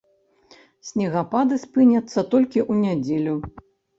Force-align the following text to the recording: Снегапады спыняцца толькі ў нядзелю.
Снегапады 0.89 1.59
спыняцца 1.65 2.19
толькі 2.33 2.59
ў 2.71 2.87
нядзелю. 2.87 3.35